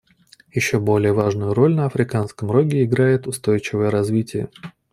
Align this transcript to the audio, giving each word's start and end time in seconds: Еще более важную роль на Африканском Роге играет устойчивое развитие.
Еще 0.51 0.79
более 0.79 1.13
важную 1.13 1.53
роль 1.53 1.75
на 1.75 1.85
Африканском 1.85 2.49
Роге 2.49 2.83
играет 2.83 3.27
устойчивое 3.27 3.91
развитие. 3.91 4.49